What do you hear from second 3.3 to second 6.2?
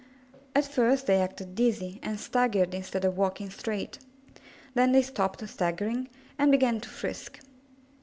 straight; then they stopped staggering